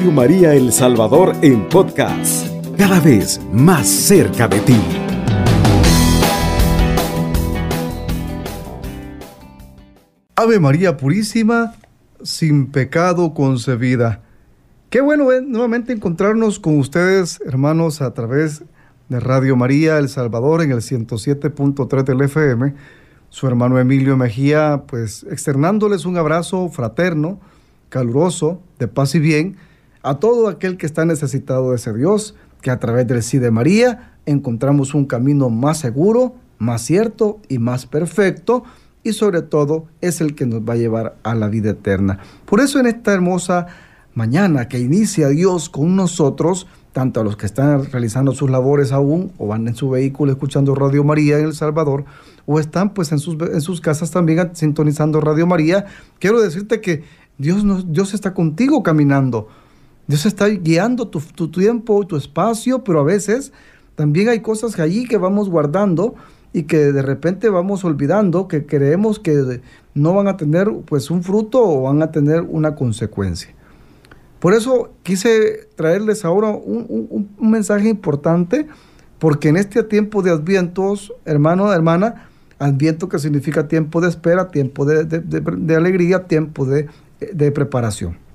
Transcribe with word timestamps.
Radio 0.00 0.12
María 0.12 0.54
El 0.54 0.72
Salvador 0.72 1.36
en 1.42 1.68
podcast, 1.68 2.46
cada 2.78 3.00
vez 3.00 3.38
más 3.52 3.86
cerca 3.86 4.48
de 4.48 4.58
ti. 4.60 4.80
Ave 10.36 10.58
María 10.58 10.96
Purísima, 10.96 11.74
sin 12.22 12.68
pecado 12.68 13.34
concebida. 13.34 14.22
Qué 14.88 15.02
bueno 15.02 15.32
es 15.32 15.42
nuevamente 15.42 15.92
encontrarnos 15.92 16.58
con 16.58 16.78
ustedes, 16.78 17.38
hermanos, 17.44 18.00
a 18.00 18.14
través 18.14 18.62
de 19.10 19.20
Radio 19.20 19.54
María 19.54 19.98
El 19.98 20.08
Salvador 20.08 20.62
en 20.62 20.72
el 20.72 20.78
107.3 20.78 22.04
del 22.04 22.22
FM. 22.22 22.72
Su 23.28 23.46
hermano 23.46 23.78
Emilio 23.78 24.16
Mejía, 24.16 24.84
pues 24.86 25.26
externándoles 25.30 26.06
un 26.06 26.16
abrazo 26.16 26.70
fraterno 26.70 27.38
caluroso, 27.90 28.62
de 28.78 28.88
paz 28.88 29.14
y 29.14 29.18
bien, 29.18 29.58
a 30.02 30.18
todo 30.18 30.48
aquel 30.48 30.76
que 30.76 30.86
está 30.86 31.04
necesitado 31.04 31.70
de 31.70 31.76
ese 31.76 31.92
Dios, 31.92 32.34
que 32.62 32.70
a 32.70 32.78
través 32.78 33.06
del 33.06 33.22
sí 33.22 33.38
de 33.38 33.50
María 33.50 34.14
encontramos 34.26 34.94
un 34.94 35.06
camino 35.06 35.50
más 35.50 35.78
seguro, 35.78 36.34
más 36.58 36.82
cierto 36.82 37.40
y 37.48 37.58
más 37.58 37.86
perfecto, 37.86 38.64
y 39.02 39.12
sobre 39.12 39.42
todo 39.42 39.86
es 40.00 40.20
el 40.20 40.34
que 40.34 40.46
nos 40.46 40.60
va 40.60 40.74
a 40.74 40.76
llevar 40.76 41.16
a 41.22 41.34
la 41.34 41.48
vida 41.48 41.70
eterna. 41.70 42.18
Por 42.44 42.60
eso 42.60 42.78
en 42.78 42.86
esta 42.86 43.12
hermosa 43.12 43.66
mañana 44.14 44.68
que 44.68 44.78
inicia 44.78 45.28
Dios 45.28 45.70
con 45.70 45.96
nosotros, 45.96 46.66
tanto 46.92 47.20
a 47.20 47.24
los 47.24 47.36
que 47.36 47.46
están 47.46 47.84
realizando 47.86 48.32
sus 48.32 48.50
labores 48.50 48.92
aún 48.92 49.32
o 49.38 49.46
van 49.46 49.68
en 49.68 49.74
su 49.74 49.88
vehículo 49.88 50.32
escuchando 50.32 50.74
Radio 50.74 51.04
María 51.04 51.38
en 51.38 51.46
El 51.46 51.54
Salvador, 51.54 52.04
o 52.46 52.58
están 52.58 52.92
pues 52.92 53.12
en 53.12 53.18
sus, 53.20 53.36
en 53.40 53.60
sus 53.60 53.80
casas 53.80 54.10
también 54.10 54.50
sintonizando 54.54 55.20
Radio 55.20 55.46
María, 55.46 55.86
quiero 56.18 56.40
decirte 56.40 56.80
que 56.80 57.04
Dios, 57.38 57.64
Dios 57.90 58.12
está 58.12 58.34
contigo 58.34 58.82
caminando. 58.82 59.48
Dios 60.10 60.26
está 60.26 60.48
guiando 60.48 61.06
tu, 61.06 61.20
tu 61.20 61.52
tiempo, 61.52 62.04
tu 62.04 62.16
espacio, 62.16 62.82
pero 62.82 62.98
a 62.98 63.04
veces 63.04 63.52
también 63.94 64.28
hay 64.28 64.40
cosas 64.40 64.76
allí 64.80 65.06
que 65.06 65.18
vamos 65.18 65.48
guardando 65.48 66.16
y 66.52 66.64
que 66.64 66.90
de 66.90 67.00
repente 67.00 67.48
vamos 67.48 67.84
olvidando, 67.84 68.48
que 68.48 68.66
creemos 68.66 69.20
que 69.20 69.60
no 69.94 70.12
van 70.12 70.26
a 70.26 70.36
tener 70.36 70.68
pues 70.84 71.12
un 71.12 71.22
fruto 71.22 71.62
o 71.62 71.82
van 71.82 72.02
a 72.02 72.10
tener 72.10 72.40
una 72.40 72.74
consecuencia. 72.74 73.54
Por 74.40 74.52
eso 74.52 74.90
quise 75.04 75.68
traerles 75.76 76.24
ahora 76.24 76.48
un, 76.48 77.28
mensaje 77.38 77.88
importante, 77.88 78.66
porque 79.20 79.50
en 79.50 79.58
este 79.58 79.84
tiempo 79.84 80.22
de 80.22 80.32
advientos, 80.32 81.14
hermano, 81.24 81.72
hermana, 81.72 82.28
adviento 82.58 83.08
que 83.08 83.20
significa 83.20 83.68
tiempo 83.68 84.00
de 84.00 84.08
espera, 84.08 84.48
tiempo 84.48 84.84
de, 84.84 85.76
alegría, 85.76 86.26
tiempo 86.26 86.66
de 86.66 87.52
preparación. 87.52 88.29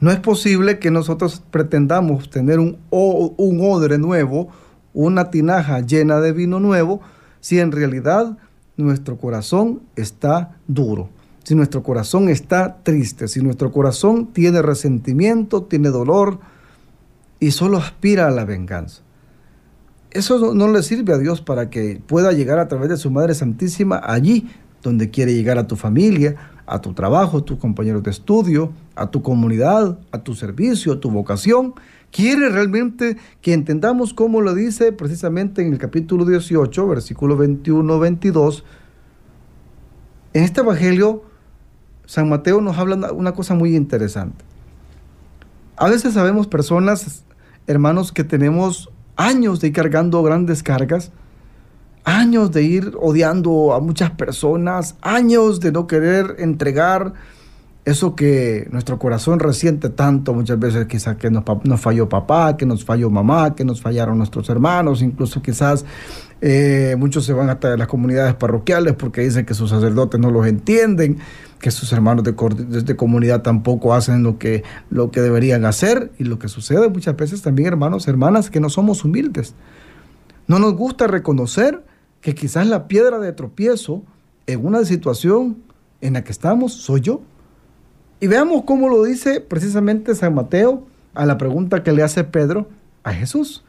No 0.00 0.10
es 0.10 0.20
posible 0.20 0.78
que 0.78 0.90
nosotros 0.90 1.42
pretendamos 1.50 2.28
tener 2.28 2.58
un, 2.58 2.78
odre 2.90 3.98
nuevo, 3.98 4.48
una 4.92 5.30
tinaja 5.30 5.80
llena 5.80 6.20
de 6.20 6.32
vino 6.32 6.60
nuevo, 6.60 7.00
si 7.40 7.60
en 7.60 7.72
realidad 7.72 8.36
nuestro 8.76 9.16
corazón 9.16 9.80
está 9.96 10.56
duro, 10.66 11.08
si 11.44 11.54
nuestro 11.54 11.82
corazón 11.82 12.28
está 12.28 12.78
triste, 12.82 13.28
si 13.28 13.40
nuestro 13.40 13.72
corazón 13.72 14.26
tiene 14.26 14.60
resentimiento, 14.60 15.62
tiene 15.62 15.88
dolor 15.88 16.40
y 17.40 17.52
solo 17.52 17.78
aspira 17.78 18.26
a 18.26 18.30
la 18.30 18.44
venganza. 18.44 19.02
Eso 20.10 20.54
no, 20.54 20.68
le 20.68 20.82
sirve 20.82 21.12
a 21.12 21.18
Dios 21.18 21.40
para 21.40 21.68
que 21.68 22.00
pueda 22.06 22.32
llegar 22.32 22.58
a 22.58 22.68
través 22.68 22.88
de 22.88 22.96
su 22.96 23.10
Madre 23.10 23.34
Santísima 23.34 24.00
allí 24.02 24.48
donde 24.82 25.10
quiere 25.10 25.34
llegar 25.34 25.58
a 25.58 25.66
tu 25.66 25.76
familia, 25.76 26.36
a 26.66 26.80
tu 26.80 26.92
trabajo, 26.92 27.38
a 27.38 27.44
tus 27.44 27.58
compañeros 27.58 28.02
de 28.02 28.10
estudio, 28.10 28.72
a 28.94 29.10
tu 29.10 29.22
comunidad, 29.22 29.98
a 30.10 30.18
tu 30.18 30.34
servicio, 30.34 30.92
a 30.92 31.00
tu 31.00 31.10
vocación. 31.10 31.74
Quiere 32.10 32.48
realmente 32.48 33.16
que 33.40 33.52
entendamos 33.52 34.14
cómo 34.14 34.40
lo 34.40 34.54
dice 34.54 34.92
precisamente 34.92 35.62
en 35.62 35.72
el 35.72 35.78
capítulo 35.78 36.24
18, 36.24 36.88
versículo 36.88 37.38
21-22. 37.38 38.64
En 40.32 40.42
este 40.44 40.60
Evangelio, 40.60 41.22
San 42.04 42.28
Mateo 42.28 42.60
nos 42.60 42.78
habla 42.78 43.12
una 43.12 43.32
cosa 43.32 43.54
muy 43.54 43.76
interesante. 43.76 44.44
A 45.76 45.88
veces 45.88 46.14
sabemos 46.14 46.46
personas, 46.46 47.24
hermanos, 47.66 48.12
que 48.12 48.24
tenemos 48.24 48.90
años 49.16 49.60
de 49.60 49.68
ir 49.68 49.72
cargando 49.72 50.22
grandes 50.22 50.62
cargas, 50.62 51.12
años 52.06 52.52
de 52.52 52.62
ir 52.62 52.92
odiando 52.98 53.74
a 53.74 53.80
muchas 53.80 54.12
personas, 54.12 54.94
años 55.02 55.58
de 55.58 55.72
no 55.72 55.88
querer 55.88 56.36
entregar 56.38 57.12
eso 57.84 58.14
que 58.14 58.68
nuestro 58.70 58.98
corazón 58.98 59.40
resiente 59.40 59.90
tanto 59.90 60.32
muchas 60.32 60.58
veces, 60.58 60.86
quizás 60.86 61.16
que 61.16 61.30
nos, 61.30 61.44
falló 61.80 62.08
papá, 62.08 62.56
que 62.56 62.64
nos 62.64 62.84
falló 62.84 63.10
mamá, 63.10 63.54
que 63.56 63.64
nos 63.64 63.80
fallaron 63.80 64.18
nuestros 64.18 64.48
hermanos, 64.48 65.02
incluso 65.02 65.42
quizás 65.42 65.84
eh, 66.40 66.94
muchos 66.96 67.24
se 67.24 67.32
van 67.32 67.50
hasta 67.50 67.76
las 67.76 67.88
comunidades 67.88 68.34
parroquiales 68.34 68.94
porque 68.94 69.22
dicen 69.22 69.44
que 69.44 69.54
sus 69.54 69.70
sacerdotes 69.70 70.20
no 70.20 70.30
los 70.30 70.46
entienden, 70.46 71.18
que 71.60 71.72
sus 71.72 71.92
hermanos 71.92 72.22
de, 72.22 72.32
de, 72.82 72.96
comunidad 72.96 73.42
tampoco 73.42 73.94
hacen 73.94 74.22
lo 74.22 74.38
que, 74.38 74.62
lo 74.90 75.10
que 75.10 75.20
deberían 75.20 75.64
hacer 75.64 76.12
y 76.18 76.24
lo 76.24 76.38
que 76.38 76.48
sucede 76.48 76.88
muchas 76.88 77.16
veces 77.16 77.42
también 77.42 77.68
hermanos, 77.68 78.06
hermanas, 78.06 78.48
que 78.48 78.60
no 78.60 78.70
somos 78.70 79.04
humildes. 79.04 79.54
No 80.46 80.60
nos 80.60 80.74
gusta 80.74 81.08
reconocer 81.08 81.82
que 82.26 82.34
quizás 82.34 82.66
la 82.66 82.88
piedra 82.88 83.20
de 83.20 83.32
tropiezo 83.32 84.02
en 84.48 84.66
una 84.66 84.84
situación 84.84 85.58
en 86.00 86.14
la 86.14 86.24
que 86.24 86.32
estamos 86.32 86.72
soy 86.72 87.00
yo. 87.00 87.20
Y 88.18 88.26
veamos 88.26 88.64
cómo 88.64 88.88
lo 88.88 89.04
dice 89.04 89.40
precisamente 89.40 90.12
San 90.16 90.34
Mateo 90.34 90.88
a 91.14 91.24
la 91.24 91.38
pregunta 91.38 91.84
que 91.84 91.92
le 91.92 92.02
hace 92.02 92.24
Pedro 92.24 92.66
a 93.04 93.12
Jesús. 93.12 93.62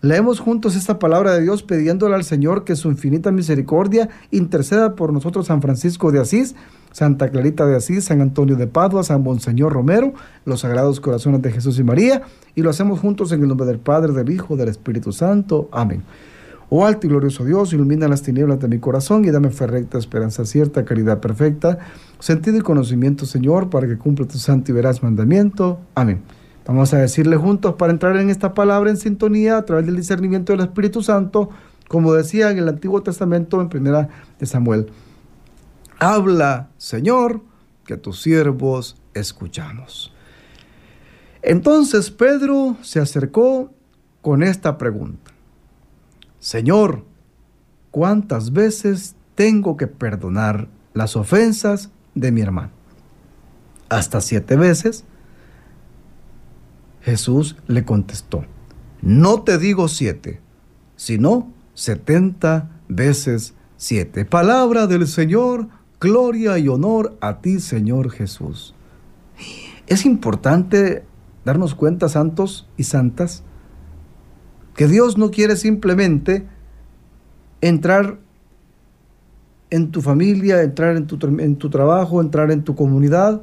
Leemos 0.00 0.40
juntos 0.40 0.76
esta 0.76 0.98
palabra 0.98 1.34
de 1.34 1.42
Dios 1.42 1.62
pidiéndole 1.62 2.14
al 2.14 2.24
Señor 2.24 2.64
que 2.64 2.74
su 2.74 2.88
infinita 2.88 3.30
misericordia 3.30 4.08
interceda 4.30 4.94
por 4.94 5.12
nosotros 5.12 5.48
San 5.48 5.60
Francisco 5.60 6.10
de 6.10 6.20
Asís, 6.20 6.54
Santa 6.90 7.28
Clarita 7.28 7.66
de 7.66 7.76
Asís, 7.76 8.04
San 8.04 8.22
Antonio 8.22 8.56
de 8.56 8.66
Padua, 8.66 9.04
San 9.04 9.22
Monseñor 9.22 9.74
Romero, 9.74 10.14
los 10.46 10.60
Sagrados 10.60 11.00
Corazones 11.00 11.42
de 11.42 11.52
Jesús 11.52 11.78
y 11.78 11.84
María, 11.84 12.22
y 12.54 12.62
lo 12.62 12.70
hacemos 12.70 13.00
juntos 13.00 13.30
en 13.32 13.42
el 13.42 13.48
nombre 13.48 13.66
del 13.66 13.78
Padre, 13.78 14.14
del 14.14 14.30
Hijo, 14.30 14.56
del 14.56 14.70
Espíritu 14.70 15.12
Santo. 15.12 15.68
Amén. 15.70 16.02
Oh 16.76 16.84
alto 16.84 17.06
y 17.06 17.10
glorioso 17.10 17.44
Dios, 17.44 17.72
ilumina 17.72 18.08
las 18.08 18.22
tinieblas 18.22 18.58
de 18.58 18.66
mi 18.66 18.80
corazón 18.80 19.24
y 19.24 19.30
dame 19.30 19.50
fe 19.50 19.68
recta, 19.68 19.96
esperanza 19.96 20.44
cierta, 20.44 20.84
caridad 20.84 21.20
perfecta, 21.20 21.78
sentido 22.18 22.56
y 22.56 22.62
conocimiento, 22.62 23.26
Señor, 23.26 23.70
para 23.70 23.86
que 23.86 23.96
cumpla 23.96 24.26
tu 24.26 24.38
santo 24.38 24.72
y 24.72 24.74
veraz 24.74 25.00
mandamiento. 25.00 25.78
Amén. 25.94 26.22
Vamos 26.66 26.92
a 26.92 26.98
decirle 26.98 27.36
juntos 27.36 27.74
para 27.74 27.92
entrar 27.92 28.16
en 28.16 28.28
esta 28.28 28.54
palabra 28.54 28.90
en 28.90 28.96
sintonía 28.96 29.56
a 29.56 29.64
través 29.64 29.86
del 29.86 29.94
discernimiento 29.94 30.52
del 30.52 30.62
Espíritu 30.62 31.00
Santo, 31.00 31.50
como 31.86 32.12
decía 32.12 32.50
en 32.50 32.58
el 32.58 32.68
Antiguo 32.68 33.04
Testamento 33.04 33.60
en 33.60 33.68
primera 33.68 34.08
de 34.40 34.44
Samuel. 34.44 34.90
Habla, 36.00 36.70
Señor, 36.76 37.40
que 37.86 37.98
tus 37.98 38.20
siervos 38.20 38.96
escuchamos. 39.14 40.12
Entonces 41.40 42.10
Pedro 42.10 42.76
se 42.82 42.98
acercó 42.98 43.70
con 44.22 44.42
esta 44.42 44.76
pregunta. 44.76 45.23
Señor, 46.44 47.06
¿cuántas 47.90 48.52
veces 48.52 49.16
tengo 49.34 49.78
que 49.78 49.86
perdonar 49.86 50.68
las 50.92 51.16
ofensas 51.16 51.90
de 52.14 52.32
mi 52.32 52.42
hermano? 52.42 52.68
Hasta 53.88 54.20
siete 54.20 54.54
veces. 54.54 55.04
Jesús 57.00 57.56
le 57.66 57.86
contestó, 57.86 58.44
no 59.00 59.40
te 59.40 59.56
digo 59.56 59.88
siete, 59.88 60.42
sino 60.96 61.50
setenta 61.72 62.68
veces 62.88 63.54
siete. 63.78 64.26
Palabra 64.26 64.86
del 64.86 65.06
Señor, 65.06 65.68
gloria 65.98 66.58
y 66.58 66.68
honor 66.68 67.16
a 67.22 67.40
ti, 67.40 67.58
Señor 67.58 68.10
Jesús. 68.10 68.74
Es 69.86 70.04
importante 70.04 71.06
darnos 71.46 71.74
cuenta, 71.74 72.10
santos 72.10 72.68
y 72.76 72.84
santas, 72.84 73.44
que 74.74 74.88
Dios 74.88 75.16
no 75.16 75.30
quiere 75.30 75.56
simplemente 75.56 76.46
entrar 77.60 78.18
en 79.70 79.90
tu 79.90 80.02
familia, 80.02 80.62
entrar 80.62 80.96
en 80.96 81.06
tu, 81.56 81.70
trabajo, 81.70 82.20
entrar 82.20 82.50
en 82.50 82.62
tu 82.62 82.74
comunidad, 82.74 83.42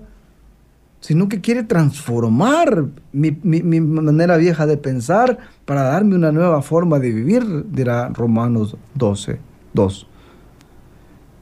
sino 1.00 1.28
que 1.28 1.42
quiere 1.42 1.64
transformar 1.64 2.86
mi, 3.12 3.38
mi, 3.44 3.82
manera 3.82 4.38
vieja 4.38 4.66
de 4.66 4.78
pensar 4.78 5.40
para 5.66 5.84
darme 5.84 6.16
una 6.16 6.32
nueva 6.32 6.62
forma 6.62 7.00
de 7.00 7.12
vivir, 7.12 7.66
dirá 7.72 8.10
Romanos 8.10 8.78
12, 8.96 9.40
2. 9.74 10.08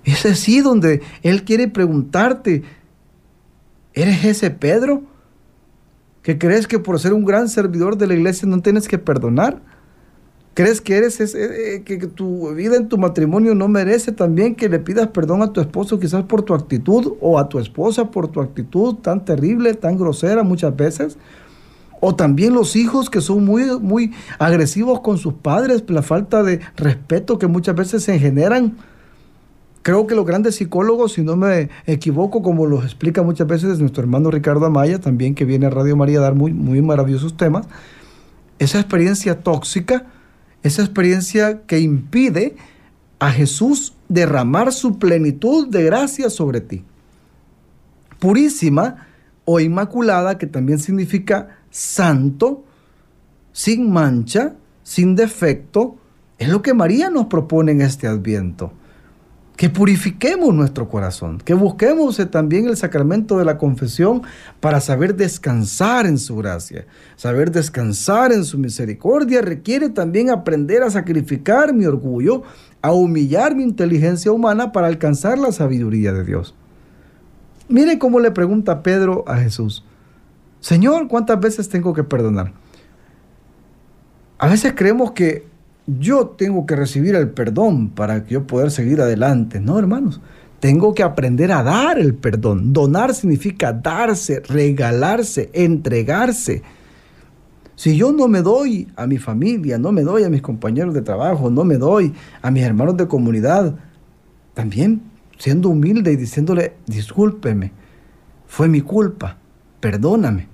Es 0.06 0.26
así 0.26 0.62
donde 0.62 1.02
Él 1.22 1.44
quiere 1.44 1.68
preguntarte, 1.68 2.64
¿eres 3.94 4.24
ese 4.24 4.50
Pedro? 4.50 5.04
¿Que 6.24 6.38
crees 6.38 6.68
que 6.68 6.80
por 6.80 7.00
ser 7.00 7.14
un 7.14 7.26
gran 7.26 7.50
servidor 7.50 7.98
de 7.98 8.08
la 8.08 8.14
iglesia 8.14 8.48
no 8.48 8.62
tienes 8.62 8.88
que 8.88 8.98
perdonar? 8.98 9.62
¿Crees 10.60 10.82
que 10.82 10.98
eres 10.98 11.22
eh, 11.22 11.76
eh, 11.76 11.84
que 11.86 11.96
tu 12.00 12.54
vida 12.54 12.76
en 12.76 12.90
tu 12.90 12.98
matrimonio 12.98 13.56
no 13.56 13.70
merece 13.70 14.12
también 14.12 14.56
que 14.56 14.68
le 14.68 14.80
pidas 14.80 15.08
perdón 15.08 15.42
a 15.42 15.54
tu 15.54 15.62
esposo 15.62 16.02
quizás 16.02 16.26
por 16.26 16.42
tu 16.42 16.54
actitud 16.54 17.14
o 17.22 17.40
a 17.40 17.48
tu 17.48 17.60
esposa 17.60 18.12
por 18.12 18.28
tu 18.28 18.42
actitud 18.42 18.96
tan 18.96 19.24
terrible, 19.24 19.74
tan 19.74 19.98
grosera 19.98 20.44
muchas 20.44 20.76
veces? 20.76 21.18
O 22.02 22.14
también 22.14 22.54
los 22.54 22.76
hijos 22.76 23.10
que 23.10 23.22
son 23.22 23.46
muy, 23.46 23.80
muy 23.80 24.12
agresivos 24.38 25.00
con 25.00 25.18
sus 25.18 25.34
padres, 25.34 25.86
la 25.88 26.02
falta 26.02 26.44
de 26.44 26.60
respeto 26.76 27.40
que 27.40 27.48
muchas 27.48 27.78
veces 27.78 28.04
se 28.04 28.20
generan. 28.20 28.76
Creo 29.82 30.08
que 30.08 30.16
los 30.16 30.26
grandes 30.26 30.56
psicólogos, 30.56 31.14
si 31.14 31.22
no 31.22 31.38
me 31.38 31.70
equivoco, 31.86 32.42
como 32.42 32.66
los 32.66 32.84
explica 32.84 33.24
muchas 33.24 33.48
veces 33.48 33.80
nuestro 33.80 34.04
hermano 34.04 34.30
Ricardo 34.30 34.66
Amaya, 34.66 35.00
también 35.00 35.36
que 35.36 35.46
viene 35.46 35.68
a 35.68 35.70
Radio 35.70 35.96
María 35.96 36.20
a 36.20 36.24
dar 36.24 36.36
muy, 36.36 36.52
muy 36.52 36.82
maravillosos 36.82 37.38
temas, 37.38 37.66
esa 38.60 38.78
experiencia 38.78 39.40
tóxica, 39.40 40.06
esa 40.64 40.82
experiencia 40.82 41.62
que 41.64 41.80
impide 41.80 42.56
a 43.20 43.32
Jesús 43.32 43.94
derramar 44.08 44.72
su 44.72 44.98
plenitud 44.98 45.68
de 45.68 45.84
gracia 45.84 46.30
sobre 46.30 46.62
ti. 46.62 46.84
Purísima 48.20 49.08
o 49.46 49.60
inmaculada, 49.60 50.38
que 50.38 50.48
también 50.48 50.80
significa 50.80 51.60
santo, 51.70 52.66
sin 53.52 53.92
mancha, 53.92 54.56
sin 54.84 55.16
defecto, 55.16 55.98
es 56.38 56.50
lo 56.50 56.62
que 56.62 56.74
María 56.74 57.10
nos 57.10 57.26
propone 57.26 57.72
en 57.72 57.82
este 57.82 58.08
adviento. 58.08 58.72
Que 59.60 59.70
purifiquemos 59.70 60.56
nuestro 60.56 60.88
corazón, 60.88 61.40
que 61.40 61.54
busquemos 61.54 62.16
también 62.32 62.70
el 62.70 62.78
sacramento 62.78 63.38
de 63.38 63.44
la 63.44 63.58
confesión 63.58 64.22
para 64.62 64.80
saber 64.80 65.18
descansar 65.18 66.06
en 66.06 66.18
su 66.18 66.38
gracia. 66.38 66.86
Saber 67.18 67.52
descansar 67.52 68.32
en 68.32 68.46
su 68.46 68.58
misericordia 68.58 69.42
requiere 69.42 69.90
también 69.90 70.30
aprender 70.30 70.82
a 70.82 70.90
sacrificar 70.90 71.74
mi 71.74 71.84
orgullo, 71.84 72.44
a 72.82 72.94
humillar 72.94 73.54
mi 73.54 73.64
inteligencia 73.64 74.32
humana 74.32 74.72
para 74.72 74.88
alcanzar 74.88 75.38
la 75.38 75.52
sabiduría 75.52 76.14
de 76.14 76.24
Dios. 76.24 76.56
Mire 77.68 78.00
cómo 78.00 78.22
le 78.22 78.32
pregunta 78.32 78.82
Pedro 78.82 79.26
a 79.28 79.40
Jesús. 79.40 79.84
Señor, 80.62 81.10
¿cuántas 81.10 81.38
veces 81.38 81.68
tengo 81.68 81.94
que 81.94 82.06
perdonar? 82.06 82.54
A 84.38 84.48
veces 84.48 84.72
creemos 84.74 85.12
que 85.12 85.49
yo 86.00 86.28
tengo 86.28 86.66
que 86.66 86.76
recibir 86.76 87.16
el 87.16 87.30
perdón 87.30 87.90
para 87.90 88.24
que 88.24 88.36
yo 88.36 88.46
poder 88.46 88.72
seguir 88.72 89.02
adelante. 89.02 89.60
No, 89.60 89.80
hermanos. 89.80 90.22
Tengo 90.60 90.94
que 90.94 91.04
aprender 91.04 91.52
a 91.52 91.64
dar 91.64 91.98
el 91.98 92.14
perdón. 92.16 92.74
Donar 92.74 93.14
significa 93.14 93.72
darse, 93.72 94.42
regalarse, 94.42 95.50
entregarse. 95.54 96.64
Si 97.76 97.96
yo 97.96 98.12
no 98.12 98.28
me 98.28 98.42
doy 98.42 98.90
a 98.98 99.08
mi 99.08 99.18
familia, 99.18 99.78
no 99.78 99.94
me 99.94 100.02
doy 100.02 100.26
a 100.26 100.30
mis 100.30 100.42
compañeros 100.42 100.94
de 100.94 101.02
trabajo, 101.02 101.50
no 101.50 101.64
me 101.64 101.78
doy 101.78 102.14
a 102.42 102.52
mis 102.52 102.64
hermanos 102.64 102.98
de 102.98 103.08
comunidad, 103.08 103.76
también 104.54 105.02
siendo 105.38 105.70
humilde 105.70 106.12
y 106.12 106.18
diciéndole, 106.18 106.74
discúlpeme, 106.88 107.72
fue 108.48 108.68
mi 108.68 108.82
culpa 108.82 109.38
perdóname. 109.80 110.48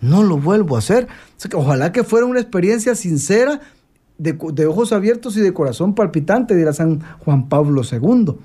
No 0.00 0.22
lo 0.22 0.38
vuelvo 0.38 0.76
a 0.76 0.80
hacer. 0.80 1.08
Ojalá 1.54 1.92
que 1.92 2.04
fuera 2.04 2.26
una 2.26 2.40
experiencia 2.40 2.94
sincera, 2.94 3.60
de, 4.18 4.66
ojos 4.66 4.92
abiertos 4.92 5.36
y 5.36 5.40
de 5.40 5.52
corazón 5.52 5.94
palpitante, 5.94 6.54
dirá 6.54 6.72
San 6.72 7.00
Juan 7.20 7.48
Pablo 7.48 7.82
II. 7.90 8.36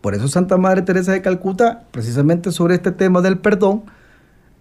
Por 0.00 0.14
eso 0.14 0.26
Santa 0.28 0.56
Madre 0.56 0.82
Teresa 0.82 1.12
de 1.12 1.22
Calcuta, 1.22 1.84
precisamente 1.92 2.50
sobre 2.50 2.74
este 2.74 2.90
tema 2.90 3.20
del 3.20 3.38
perdón, 3.38 3.84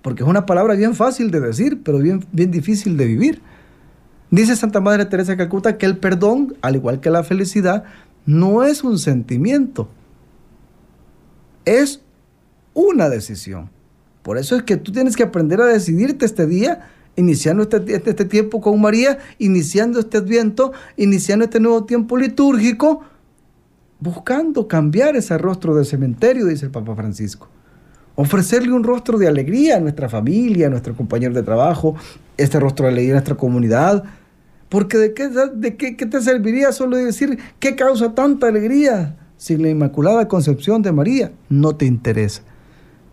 porque 0.02 0.24
es 0.24 0.30
una 0.30 0.46
palabra 0.46 0.76
bien 0.76 0.96
fácil 0.96 1.32
de 1.32 1.40
decir, 1.40 1.82
pero 1.84 2.00
bien, 2.00 2.26
bien 2.32 2.52
difícil 2.52 2.98
de 2.98 3.06
vivir. 3.06 3.42
Dice 4.30 4.56
Santa 4.56 4.80
Madre 4.80 5.06
Teresa 5.06 5.32
de 5.32 5.38
Calcuta 5.38 5.78
que 5.78 5.86
el 5.86 5.98
perdón, 5.98 6.56
al 6.62 6.76
igual 6.76 7.00
que 7.00 7.10
la 7.10 7.24
felicidad, 7.24 7.84
no 8.26 8.64
es 8.64 8.84
un 8.84 9.00
sentimiento, 9.00 9.90
es 11.66 12.02
una 12.74 13.10
decisión. 13.10 13.70
Por 14.22 14.38
eso 14.38 14.56
es 14.56 14.64
que 14.64 14.78
tú 14.78 14.92
tienes 14.92 15.16
que 15.16 15.24
aprender 15.24 15.60
a 15.62 15.66
decidirte 15.66 16.26
este 16.26 16.46
día, 16.46 16.88
iniciando 17.16 17.64
este, 17.64 17.78
este, 17.94 18.10
este, 18.12 18.26
tiempo 18.26 18.62
con 18.62 18.80
María, 18.80 19.20
iniciando 19.38 20.00
este 20.00 20.18
adviento, 20.18 20.72
iniciando 20.98 21.46
este 21.46 21.60
nuevo 21.60 21.86
tiempo 21.86 22.18
litúrgico, 22.18 23.02
buscando 24.00 24.68
cambiar 24.68 25.16
ese 25.16 25.38
rostro 25.38 25.76
de 25.76 25.86
cementerio, 25.86 26.46
dice 26.46 26.66
el 26.66 26.72
Papa 26.72 26.96
Francisco. 26.96 27.48
Ofrecerle 28.16 28.74
un 28.74 28.84
rostro 28.84 29.18
de 29.18 29.28
alegría 29.28 29.78
a 29.78 29.80
nuestra 29.80 30.10
familia, 30.10 30.68
a 30.68 30.70
nuestros 30.70 30.98
compañeros 30.98 31.36
de 31.36 31.44
trabajo, 31.44 31.96
este 32.38 32.60
rostro 32.60 32.86
de 32.86 32.94
alegría 32.94 33.14
a 33.14 33.16
nuestra 33.16 33.36
comunidad. 33.36 34.04
Porque 34.70 34.98
de 34.98 35.14
qué, 35.14 35.30
de 35.30 35.76
qué, 35.76 35.98
qué 35.98 36.06
te 36.06 36.22
serviría 36.22 36.72
solo 36.72 36.98
decir 36.98 37.40
qué 37.60 37.76
causa 37.76 38.16
tanta 38.16 38.48
alegría 38.48 39.18
si 39.38 39.58
la 39.58 39.70
Inmaculada 39.70 40.28
Concepción 40.28 40.82
de 40.82 40.92
María 40.92 41.32
no 41.50 41.76
te 41.76 41.86
interesa. 41.86 42.44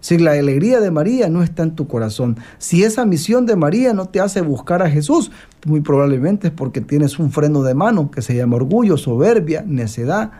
Si 0.01 0.17
la 0.17 0.33
alegría 0.33 0.81
de 0.81 0.91
María 0.91 1.29
no 1.29 1.43
está 1.43 1.65
en 1.65 1.75
tu 1.75 1.89
corazón, 1.89 2.37
si 2.59 2.85
esa 2.85 3.05
misión 3.05 3.47
de 3.47 3.57
María 3.57 3.93
no 3.95 4.07
te 4.07 4.21
hace 4.21 4.41
buscar 4.41 4.83
a 4.83 4.91
Jesús, 4.91 5.33
muy 5.67 5.81
probablemente 5.81 6.49
es 6.49 6.53
porque 6.53 6.81
tienes 6.81 7.19
un 7.19 7.33
freno 7.33 7.63
de 7.63 7.75
mano 7.75 8.11
que 8.11 8.23
se 8.23 8.37
llama 8.37 8.57
orgullo, 8.57 8.97
soberbia, 8.97 9.65
necedad, 9.67 10.31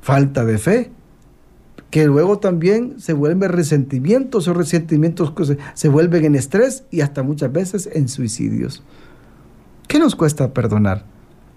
falta 0.00 0.44
de 0.46 0.58
fe, 0.58 0.90
que 1.90 2.06
luego 2.06 2.38
también 2.38 2.98
se 2.98 3.12
vuelven 3.12 3.50
resentimientos, 3.50 4.44
esos 4.44 4.56
resentimientos 4.56 5.32
que 5.32 5.44
se, 5.44 5.58
se 5.74 5.88
vuelven 5.90 6.24
en 6.24 6.34
estrés 6.34 6.84
y 6.90 7.02
hasta 7.02 7.22
muchas 7.22 7.52
veces 7.52 7.88
en 7.92 8.08
suicidios. 8.08 8.82
¿Qué 9.88 9.98
nos 9.98 10.16
cuesta 10.16 10.54
perdonar? 10.54 11.04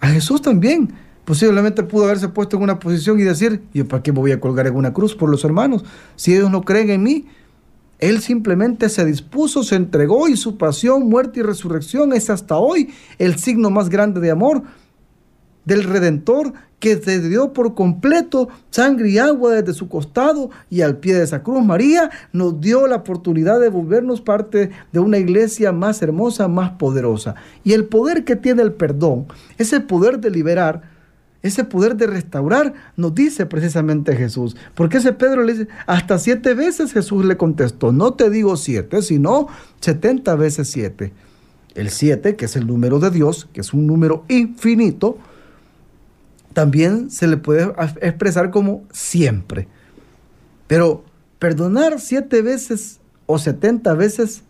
A 0.02 0.10
Jesús 0.10 0.42
también 0.42 0.94
posiblemente 1.26 1.84
pudo 1.84 2.06
haberse 2.06 2.30
puesto 2.30 2.58
en 2.58 2.64
una 2.64 2.80
posición 2.80 3.20
y 3.20 3.24
decir, 3.24 3.64
¿yo 3.74 3.88
para 3.88 4.02
qué 4.02 4.14
me 4.14 4.20
voy 4.20 4.32
a 4.32 4.40
colgar 4.40 4.68
en 4.68 4.76
una 4.76 4.94
cruz 4.94 5.16
por 5.16 5.30
los 5.30 5.44
hermanos? 5.44 5.84
Si 6.16 6.34
ellos 6.34 6.52
no 6.52 6.62
creen 6.62 6.92
en 6.92 7.04
mí, 7.04 7.28
él 8.00 8.22
simplemente 8.22 8.90
se 8.90 9.06
dispuso, 9.06 9.64
se 9.64 9.76
entregó 9.76 10.28
y 10.28 10.38
su 10.38 10.58
pasión, 10.58 11.08
muerte 11.10 11.40
y 11.40 11.44
resurrección 11.44 12.14
es 12.14 12.30
hasta 12.30 12.58
hoy 12.58 12.94
el 13.18 13.38
signo 13.38 13.70
más 13.70 13.90
grande 13.90 14.20
de 14.20 14.32
amor 14.32 14.64
del 15.66 15.84
Redentor 15.84 16.54
que 16.80 16.98
se 16.98 17.20
dio 17.28 17.54
por 17.54 17.74
completo 17.74 18.50
sangre 18.70 19.10
y 19.10 19.18
agua 19.18 19.54
desde 19.54 19.74
su 19.74 19.90
costado 19.90 20.52
y 20.70 20.82
al 20.82 20.98
pie 20.98 21.16
de 21.16 21.24
esa 21.24 21.42
cruz. 21.42 21.64
María 21.64 22.12
nos 22.32 22.60
dio 22.62 22.86
la 22.86 22.98
oportunidad 22.98 23.60
de 23.60 23.70
volvernos 23.70 24.22
parte 24.22 24.70
de 24.92 25.00
una 25.00 25.18
iglesia 25.18 25.72
más 25.72 26.02
hermosa, 26.02 26.48
más 26.48 26.72
poderosa. 26.72 27.36
Y 27.64 27.74
el 27.74 27.86
poder 27.86 28.24
que 28.26 28.36
tiene 28.36 28.62
el 28.62 28.74
perdón, 28.74 29.26
ese 29.58 29.80
poder 29.80 30.20
de 30.20 30.30
liberar, 30.30 30.95
ese 31.48 31.64
poder 31.64 31.96
de 31.96 32.08
restaurar, 32.08 32.74
nos 32.98 33.14
dice 33.14 33.46
precisamente 33.46 34.16
Jesús. 34.16 34.56
Porque 34.74 34.98
ese 34.98 35.14
Pedro 35.14 35.44
le 35.44 35.54
dice, 35.54 35.68
hasta 35.86 36.18
siete 36.18 36.56
veces 36.56 36.92
Jesús 36.92 37.24
le 37.24 37.38
contestó, 37.38 37.92
no 37.92 38.16
te 38.16 38.32
digo 38.32 38.58
siete, 38.58 39.04
sino 39.04 39.48
setenta 39.80 40.36
veces 40.36 40.70
siete. 40.70 41.14
El 41.76 41.92
siete, 41.92 42.36
que 42.36 42.46
es 42.46 42.56
el 42.56 42.66
número 42.66 43.00
de 43.00 43.12
Dios, 43.12 43.48
que 43.54 43.62
es 43.62 43.74
un 43.74 43.86
número 43.86 44.26
infinito, 44.28 45.20
también 46.54 47.12
se 47.12 47.28
le 47.28 47.38
puede 47.38 47.72
expresar 48.02 48.50
como 48.50 48.84
siempre. 48.92 49.68
Pero 50.66 51.04
perdonar 51.38 52.00
siete 52.00 52.42
veces 52.42 53.02
o 53.28 53.38
setenta 53.38 53.94
veces 53.94 54.42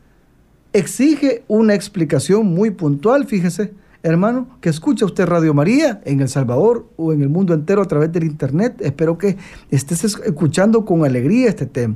exige 0.72 1.44
una 1.50 1.74
explicación 1.74 2.46
muy 2.46 2.70
puntual, 2.72 3.26
fíjese 3.26 3.74
hermano, 4.12 4.48
que 4.62 4.70
escucha 4.70 5.06
usted 5.06 5.26
Radio 5.26 5.54
María 5.54 6.00
en 6.06 6.22
El 6.22 6.30
Salvador 6.30 6.88
o 6.96 7.12
en 7.12 7.22
el 7.22 7.30
mundo 7.30 7.54
entero 7.54 7.82
a 7.82 7.88
través 7.88 8.12
del 8.12 8.26
Internet. 8.26 8.76
Espero 8.82 9.18
que 9.18 9.38
estés 9.72 10.04
escuchando 10.04 10.86
con 10.86 11.04
alegría 11.04 11.50
este 11.50 11.66
tema. 11.66 11.96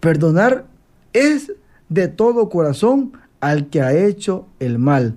Perdonar 0.00 0.66
es 1.14 1.52
de 1.88 2.08
todo 2.08 2.50
corazón 2.50 3.12
al 3.40 3.68
que 3.70 3.80
ha 3.80 3.94
hecho 3.94 4.46
el 4.60 4.78
mal. 4.78 5.16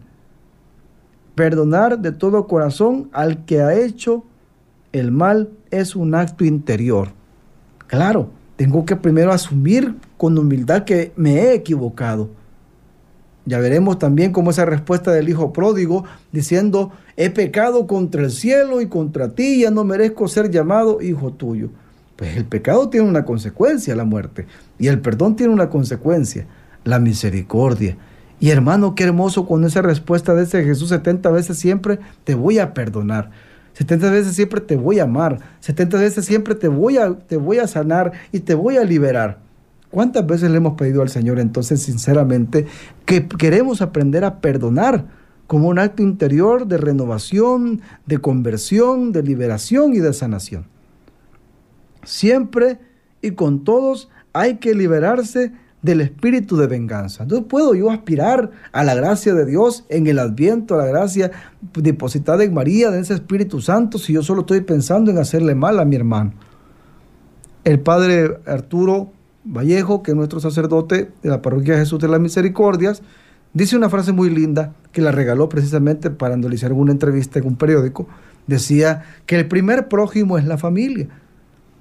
Perdonar 1.35 1.99
de 1.99 2.13
todo 2.13 2.47
corazón 2.47 3.09
al 3.11 3.43
que 3.43 3.61
ha 3.61 3.75
hecho 3.75 4.23
el 4.93 5.11
mal 5.11 5.49
es 5.69 5.97
un 5.97 6.15
acto 6.15 6.45
interior. 6.45 7.09
Claro, 7.87 8.29
tengo 8.55 8.85
que 8.85 8.95
primero 8.95 9.33
asumir 9.33 9.95
con 10.17 10.37
humildad 10.37 10.85
que 10.85 11.11
me 11.17 11.41
he 11.41 11.53
equivocado 11.53 12.29
ya 13.47 13.59
veremos 13.59 13.97
también 13.97 14.33
cómo 14.33 14.51
esa 14.51 14.65
respuesta 14.65 15.11
del 15.11 15.29
hijo 15.29 15.53
pródigo 15.53 16.03
diciendo, 16.33 16.91
he 17.15 17.29
pecado 17.29 17.87
contra 17.87 18.21
el 18.21 18.31
cielo 18.31 18.81
y 18.81 18.87
contra 18.87 19.29
ti, 19.29 19.61
ya 19.61 19.71
no 19.71 19.85
merezco 19.85 20.27
ser 20.27 20.51
llamado 20.51 21.01
hijo 21.01 21.31
tuyo. 21.31 21.69
Pues 22.17 22.35
el 22.35 22.43
pecado 22.43 22.89
tiene 22.89 23.07
una 23.07 23.23
consecuencia, 23.23 23.95
la 23.95 24.03
muerte, 24.03 24.47
y 24.77 24.87
el 24.87 24.99
perdón 24.99 25.37
tiene 25.37 25.53
una 25.53 25.69
consecuencia, 25.69 26.45
la 26.83 26.99
misericordia. 26.99 27.95
Y 28.37 28.49
hermano, 28.49 28.95
qué 28.95 29.05
hermoso 29.05 29.47
con 29.47 29.63
esa 29.63 29.81
respuesta 29.81 30.35
de 30.35 30.43
ese 30.43 30.65
Jesús 30.65 30.89
70 30.89 31.29
veces 31.31 31.57
siempre 31.57 31.99
te 32.25 32.35
voy 32.35 32.59
a 32.59 32.73
perdonar. 32.73 33.31
70 33.73 34.11
veces 34.11 34.35
siempre 34.35 34.59
te 34.59 34.75
voy 34.75 34.99
a 34.99 35.03
amar. 35.03 35.39
70 35.61 35.97
veces 35.99 36.25
siempre 36.25 36.53
te 36.53 36.67
voy 36.67 36.97
a, 36.97 37.13
te 37.13 37.37
voy 37.37 37.59
a 37.59 37.67
sanar 37.67 38.11
y 38.33 38.41
te 38.41 38.55
voy 38.55 38.75
a 38.75 38.83
liberar. 38.83 39.46
¿Cuántas 39.91 40.25
veces 40.27 40.51
le 40.51 40.57
hemos 40.57 40.73
pedido 40.73 41.01
al 41.01 41.09
Señor 41.09 41.39
entonces 41.39 41.81
sinceramente 41.81 42.65
que 43.05 43.27
queremos 43.27 43.81
aprender 43.81 44.25
a 44.25 44.41
perdonar? 44.41 45.05
como 45.47 45.69
un 45.69 45.79
acto 45.79 46.03
interior 46.03 46.67
de 46.67 46.77
renovación, 46.77 47.81
de 48.05 48.19
conversión, 48.19 49.13
de 49.13 49.23
liberación 49.23 49.93
y 49.93 49.99
de 49.99 50.13
sanación. 50.13 50.65
Siempre 52.03 52.79
y 53.21 53.31
con 53.31 53.63
todos 53.63 54.09
hay 54.33 54.57
que 54.57 54.75
liberarse 54.75 55.53
del 55.81 56.01
espíritu 56.01 56.57
de 56.57 56.67
venganza. 56.67 57.25
No 57.25 57.47
puedo 57.47 57.73
yo 57.75 57.89
aspirar 57.91 58.51
a 58.71 58.83
la 58.83 58.93
gracia 58.93 59.33
de 59.33 59.45
Dios 59.45 59.85
en 59.89 60.07
el 60.07 60.19
adviento, 60.19 60.75
a 60.75 60.79
la 60.79 60.85
gracia 60.85 61.31
depositada 61.73 62.43
en 62.43 62.53
María, 62.53 62.91
de 62.91 62.99
ese 62.99 63.13
Espíritu 63.13 63.61
Santo, 63.61 63.97
si 63.97 64.13
yo 64.13 64.23
solo 64.23 64.41
estoy 64.41 64.61
pensando 64.61 65.11
en 65.11 65.17
hacerle 65.17 65.55
mal 65.55 65.79
a 65.79 65.85
mi 65.85 65.95
hermano. 65.95 66.33
El 67.63 67.79
padre 67.79 68.37
Arturo 68.45 69.11
Vallejo, 69.47 70.03
que 70.03 70.11
es 70.11 70.17
nuestro 70.17 70.39
sacerdote 70.39 71.11
de 71.23 71.29
la 71.29 71.41
parroquia 71.41 71.77
Jesús 71.77 71.99
de 71.99 72.09
las 72.09 72.19
Misericordias, 72.19 73.01
dice 73.53 73.77
una 73.77 73.89
frase 73.89 74.11
muy 74.11 74.29
linda 74.29 74.73
que 74.91 75.01
la 75.01 75.11
regaló 75.11 75.47
precisamente 75.47 76.09
para 76.09 76.33
analizar 76.33 76.73
una 76.73 76.91
entrevista 76.91 77.39
en 77.39 77.47
un 77.47 77.55
periódico. 77.55 78.07
Decía 78.45 79.03
que 79.25 79.37
el 79.37 79.47
primer 79.47 79.87
prójimo 79.87 80.37
es 80.37 80.45
la 80.45 80.57
familia. 80.57 81.07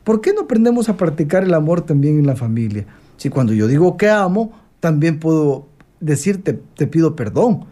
¿Por 0.05 0.21
qué 0.21 0.33
no 0.33 0.43
aprendemos 0.43 0.89
a 0.89 0.97
practicar 0.97 1.43
el 1.43 1.55
amor 1.55 1.81
también 1.81 2.19
en 2.19 2.27
la 2.27 2.37
familia? 2.37 2.87
Si 3.17 3.31
cuando 3.31 3.53
yo 3.53 3.67
digo 3.67 3.97
que 3.97 4.09
amo, 4.09 4.53
también 4.79 5.19
puedo 5.19 5.67
decirte, 6.01 6.61
te 6.77 6.87
pido 6.87 7.17
perdón. 7.17 7.65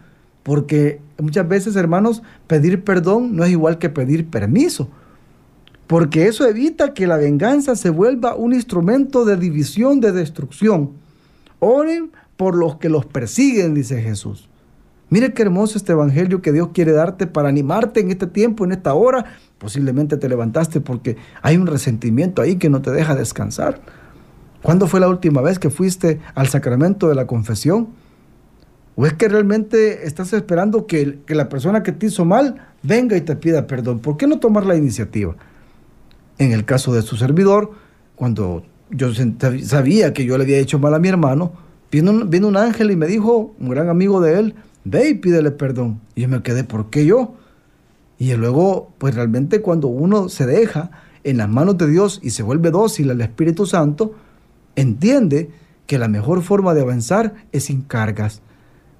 Porque 0.43 0.99
muchas 1.21 1.47
veces, 1.47 1.75
hermanos, 1.77 2.21
pedir 2.47 2.83
perdón 2.83 3.35
no 3.35 3.45
es 3.45 3.51
igual 3.51 3.77
que 3.77 3.89
pedir 3.89 4.29
permiso. 4.29 4.89
Porque 5.87 6.27
eso 6.27 6.47
evita 6.47 6.93
que 6.93 7.07
la 7.07 7.17
venganza 7.17 7.75
se 7.75 7.89
vuelva 7.89 8.35
un 8.35 8.53
instrumento 8.53 9.25
de 9.25 9.37
división, 9.37 9.99
de 9.99 10.11
destrucción. 10.11 10.91
Oren 11.59 12.11
por 12.37 12.55
los 12.55 12.77
que 12.77 12.89
los 12.89 13.05
persiguen, 13.05 13.73
dice 13.73 14.01
Jesús. 14.01 14.49
Mire 15.09 15.33
qué 15.33 15.43
hermoso 15.43 15.77
este 15.77 15.91
evangelio 15.91 16.41
que 16.41 16.51
Dios 16.51 16.69
quiere 16.73 16.91
darte 16.91 17.27
para 17.27 17.49
animarte 17.49 17.99
en 17.99 18.09
este 18.09 18.25
tiempo, 18.25 18.65
en 18.65 18.71
esta 18.71 18.95
hora. 18.95 19.25
Posiblemente 19.59 20.17
te 20.17 20.27
levantaste 20.27 20.81
porque 20.81 21.17
hay 21.41 21.57
un 21.57 21.67
resentimiento 21.67 22.41
ahí 22.41 22.55
que 22.55 22.69
no 22.69 22.81
te 22.81 22.91
deja 22.91 23.15
descansar. 23.15 23.79
¿Cuándo 24.63 24.87
fue 24.87 24.99
la 24.99 25.07
última 25.07 25.41
vez 25.41 25.59
que 25.59 25.69
fuiste 25.69 26.19
al 26.33 26.47
sacramento 26.47 27.07
de 27.07 27.13
la 27.13 27.27
confesión? 27.27 27.89
¿O 28.95 29.05
es 29.05 29.13
que 29.13 29.27
realmente 29.27 30.07
estás 30.07 30.33
esperando 30.33 30.87
que, 30.87 31.19
la 31.27 31.49
persona 31.49 31.83
que 31.83 31.91
te 31.91 32.07
hizo 32.07 32.25
mal 32.25 32.65
venga 32.81 33.15
y 33.15 33.21
te 33.21 33.35
pida 33.35 33.67
perdón? 33.67 33.99
¿Por 33.99 34.17
qué 34.17 34.25
no 34.25 34.39
tomar 34.39 34.65
la 34.65 34.75
iniciativa? 34.75 35.35
En 36.37 36.51
el 36.51 36.65
caso 36.65 36.93
de 36.93 37.01
su 37.01 37.15
servidor, 37.15 37.71
cuando 38.15 38.63
yo 38.89 39.09
sabía 39.63 40.13
que 40.13 40.25
yo 40.25 40.37
le 40.37 40.43
había 40.43 40.59
hecho 40.59 40.79
mal 40.79 40.93
a 40.93 40.99
mi 40.99 41.07
hermano, 41.07 41.53
vino, 41.91 42.47
un 42.47 42.57
ángel 42.57 42.91
y 42.91 42.95
me 42.95 43.07
dijo, 43.07 43.53
un 43.59 43.69
gran 43.69 43.89
amigo 43.89 44.21
de 44.21 44.39
él, 44.39 44.55
ve 44.83 45.09
y 45.09 45.13
pídele 45.15 45.51
perdón. 45.51 46.01
Y 46.15 46.21
yo 46.21 46.27
me 46.27 46.41
quedé, 46.43 46.63
¿por 46.63 46.89
qué 46.89 47.05
yo? 47.05 47.35
Y 48.17 48.33
luego, 48.33 48.91
pues 48.97 49.15
realmente 49.15 49.61
cuando 49.61 49.87
uno 49.87 50.29
se 50.29 50.45
deja 50.45 50.91
en 51.23 51.37
las 51.37 51.49
manos 51.49 51.77
de 51.77 51.87
Dios 51.87 52.19
y 52.21 52.31
se 52.31 52.43
vuelve 52.43 52.71
dócil 52.71 53.09
al 53.11 53.21
Espíritu 53.21 53.65
Santo, 53.65 54.13
entiende 54.75 55.49
que 55.87 55.99
la 55.99 56.07
mejor 56.07 56.41
forma 56.41 56.73
de 56.73 56.81
avanzar 56.81 57.33
es 57.51 57.65
sin 57.65 57.81
cargas. 57.81 58.41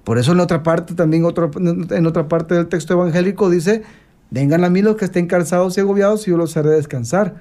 Por 0.04 0.18
eso 0.18 0.32
en 0.32 0.40
otra 0.40 0.62
parte, 0.62 0.94
también 0.94 1.24
en 1.24 2.06
otra 2.06 2.28
parte 2.28 2.54
del 2.54 2.68
texto 2.68 2.94
evangélico 2.94 3.50
dice, 3.50 3.82
vengan 4.30 4.64
a 4.64 4.70
mí 4.70 4.82
los 4.82 4.96
que 4.96 5.06
estén 5.06 5.26
cansados 5.26 5.76
y 5.76 5.80
agobiados 5.80 6.26
y 6.26 6.30
yo 6.30 6.36
los 6.36 6.56
haré 6.56 6.70
descansar. 6.70 7.36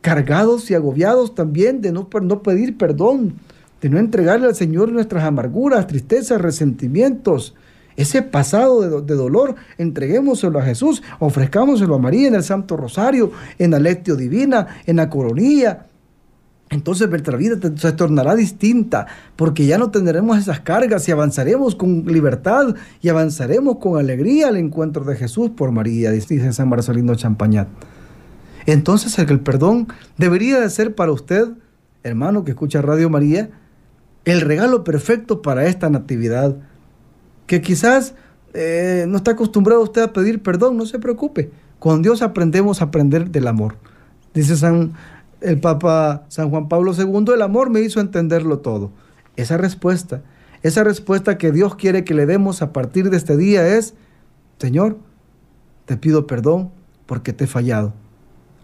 Cargados 0.00 0.70
y 0.70 0.74
agobiados 0.74 1.34
también 1.34 1.80
de 1.80 1.92
no, 1.92 2.08
no 2.22 2.42
pedir 2.42 2.78
perdón, 2.78 3.34
de 3.80 3.88
no 3.88 3.98
entregarle 3.98 4.46
al 4.46 4.54
Señor 4.54 4.92
nuestras 4.92 5.24
amarguras, 5.24 5.86
tristezas, 5.86 6.40
resentimientos. 6.40 7.54
Ese 7.96 8.20
pasado 8.22 8.82
de, 8.82 9.02
de, 9.02 9.14
dolor, 9.14 9.54
entreguémoselo 9.78 10.58
a 10.58 10.62
Jesús, 10.62 11.02
ofrezcámoselo 11.18 11.94
a 11.94 11.98
María 11.98 12.28
en 12.28 12.34
el 12.34 12.44
Santo 12.44 12.76
Rosario, 12.76 13.32
en 13.58 13.70
la 13.70 13.78
Lectio 13.78 14.16
Divina, 14.16 14.66
en 14.84 14.96
la 14.96 15.08
Coronilla, 15.08 15.86
entonces 16.68 17.08
nuestra 17.08 17.36
vida 17.36 17.56
se 17.76 17.92
tornará 17.92 18.34
distinta 18.34 19.06
porque 19.36 19.66
ya 19.66 19.78
no 19.78 19.90
tendremos 19.90 20.38
esas 20.38 20.60
cargas 20.60 21.08
y 21.08 21.12
avanzaremos 21.12 21.76
con 21.76 22.04
libertad 22.06 22.74
y 23.00 23.08
avanzaremos 23.08 23.76
con 23.78 23.98
alegría 23.98 24.48
al 24.48 24.56
encuentro 24.56 25.04
de 25.04 25.14
Jesús 25.14 25.50
por 25.50 25.70
María, 25.70 26.10
dice 26.10 26.52
San 26.52 26.68
Marcelino 26.68 27.14
Champañat. 27.14 27.68
Entonces 28.66 29.16
el 29.18 29.40
perdón 29.40 29.86
debería 30.18 30.60
de 30.60 30.68
ser 30.68 30.96
para 30.96 31.12
usted, 31.12 31.48
hermano 32.02 32.42
que 32.42 32.50
escucha 32.50 32.82
Radio 32.82 33.08
María, 33.10 33.50
el 34.24 34.40
regalo 34.40 34.82
perfecto 34.82 35.42
para 35.42 35.66
esta 35.66 35.88
natividad. 35.88 36.56
Que 37.46 37.62
quizás 37.62 38.14
eh, 38.54 39.04
no 39.06 39.18
está 39.18 39.32
acostumbrado 39.32 39.82
usted 39.82 40.02
a 40.02 40.12
pedir 40.12 40.42
perdón, 40.42 40.76
no 40.76 40.84
se 40.84 40.98
preocupe. 40.98 41.52
Con 41.78 42.02
Dios 42.02 42.22
aprendemos 42.22 42.80
a 42.80 42.86
aprender 42.86 43.30
del 43.30 43.46
amor. 43.46 43.76
Dice 44.34 44.56
San 44.56 44.94
el 45.46 45.60
Papa 45.60 46.24
San 46.28 46.50
Juan 46.50 46.68
Pablo 46.68 46.92
II, 46.92 47.32
el 47.34 47.42
amor 47.42 47.70
me 47.70 47.80
hizo 47.80 48.00
entenderlo 48.00 48.58
todo. 48.58 48.90
Esa 49.36 49.56
respuesta, 49.56 50.22
esa 50.62 50.82
respuesta 50.82 51.38
que 51.38 51.52
Dios 51.52 51.76
quiere 51.76 52.02
que 52.02 52.14
le 52.14 52.26
demos 52.26 52.62
a 52.62 52.72
partir 52.72 53.10
de 53.10 53.16
este 53.16 53.36
día 53.36 53.76
es, 53.76 53.94
Señor, 54.58 54.98
te 55.84 55.96
pido 55.96 56.26
perdón 56.26 56.72
porque 57.06 57.32
te 57.32 57.44
he 57.44 57.46
fallado. 57.46 57.94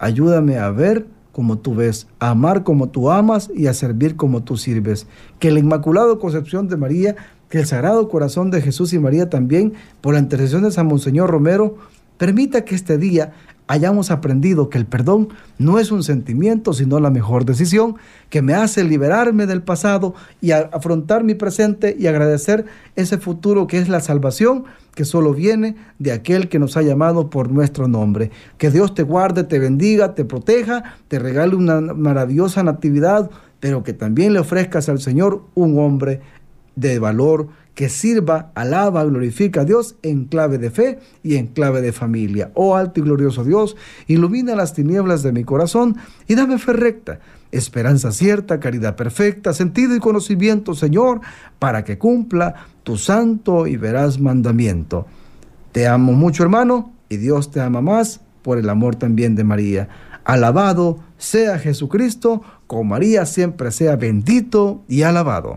Ayúdame 0.00 0.58
a 0.58 0.70
ver 0.70 1.06
como 1.30 1.58
tú 1.58 1.76
ves, 1.76 2.08
a 2.18 2.30
amar 2.30 2.64
como 2.64 2.88
tú 2.88 3.12
amas 3.12 3.48
y 3.54 3.68
a 3.68 3.74
servir 3.74 4.16
como 4.16 4.42
tú 4.42 4.56
sirves. 4.56 5.06
Que 5.38 5.52
la 5.52 5.60
Inmaculada 5.60 6.18
Concepción 6.18 6.66
de 6.66 6.76
María, 6.76 7.14
que 7.48 7.60
el 7.60 7.66
Sagrado 7.66 8.08
Corazón 8.08 8.50
de 8.50 8.60
Jesús 8.60 8.92
y 8.92 8.98
María 8.98 9.30
también, 9.30 9.74
por 10.00 10.14
la 10.14 10.20
intercesión 10.20 10.64
de 10.64 10.72
San 10.72 10.88
Monseñor 10.88 11.30
Romero, 11.30 11.76
permita 12.18 12.64
que 12.64 12.74
este 12.74 12.98
día 12.98 13.32
hayamos 13.66 14.10
aprendido 14.10 14.68
que 14.68 14.78
el 14.78 14.86
perdón 14.86 15.28
no 15.58 15.78
es 15.78 15.90
un 15.90 16.02
sentimiento, 16.02 16.72
sino 16.72 17.00
la 17.00 17.10
mejor 17.10 17.44
decisión 17.44 17.96
que 18.28 18.42
me 18.42 18.54
hace 18.54 18.84
liberarme 18.84 19.46
del 19.46 19.62
pasado 19.62 20.14
y 20.40 20.50
afrontar 20.50 21.24
mi 21.24 21.34
presente 21.34 21.96
y 21.98 22.06
agradecer 22.06 22.66
ese 22.96 23.18
futuro 23.18 23.66
que 23.66 23.78
es 23.78 23.88
la 23.88 24.00
salvación 24.00 24.64
que 24.94 25.04
solo 25.04 25.32
viene 25.32 25.76
de 25.98 26.12
aquel 26.12 26.48
que 26.48 26.58
nos 26.58 26.76
ha 26.76 26.82
llamado 26.82 27.30
por 27.30 27.50
nuestro 27.50 27.88
nombre. 27.88 28.30
Que 28.58 28.70
Dios 28.70 28.94
te 28.94 29.02
guarde, 29.02 29.44
te 29.44 29.58
bendiga, 29.58 30.14
te 30.14 30.24
proteja, 30.24 30.96
te 31.08 31.18
regale 31.18 31.56
una 31.56 31.80
maravillosa 31.80 32.62
natividad, 32.62 33.30
pero 33.60 33.82
que 33.82 33.92
también 33.92 34.32
le 34.32 34.40
ofrezcas 34.40 34.88
al 34.88 35.00
Señor 35.00 35.44
un 35.54 35.78
hombre 35.78 36.20
de 36.74 36.98
valor 36.98 37.48
que 37.74 37.88
sirva, 37.88 38.50
alaba, 38.54 39.04
glorifica 39.04 39.62
a 39.62 39.64
Dios 39.64 39.96
en 40.02 40.26
clave 40.26 40.58
de 40.58 40.70
fe 40.70 40.98
y 41.22 41.36
en 41.36 41.46
clave 41.46 41.80
de 41.80 41.92
familia. 41.92 42.50
Oh 42.54 42.76
alto 42.76 43.00
y 43.00 43.02
glorioso 43.02 43.44
Dios, 43.44 43.76
ilumina 44.06 44.54
las 44.54 44.74
tinieblas 44.74 45.22
de 45.22 45.32
mi 45.32 45.44
corazón 45.44 45.96
y 46.26 46.34
dame 46.34 46.58
fe 46.58 46.74
recta, 46.74 47.20
esperanza 47.50 48.12
cierta, 48.12 48.60
caridad 48.60 48.96
perfecta, 48.96 49.54
sentido 49.54 49.94
y 49.94 50.00
conocimiento, 50.00 50.74
Señor, 50.74 51.20
para 51.58 51.84
que 51.84 51.98
cumpla 51.98 52.66
tu 52.82 52.96
santo 52.96 53.66
y 53.66 53.76
veraz 53.76 54.20
mandamiento. 54.20 55.06
Te 55.72 55.86
amo 55.86 56.12
mucho, 56.12 56.42
hermano, 56.42 56.92
y 57.08 57.16
Dios 57.16 57.50
te 57.50 57.60
ama 57.60 57.80
más 57.80 58.20
por 58.42 58.58
el 58.58 58.68
amor 58.68 58.96
también 58.96 59.34
de 59.34 59.44
María. 59.44 59.88
Alabado 60.24 61.00
sea 61.16 61.58
Jesucristo, 61.58 62.42
con 62.66 62.88
María 62.88 63.26
siempre 63.26 63.70
sea 63.70 63.96
bendito 63.96 64.82
y 64.88 65.02
alabado. 65.02 65.56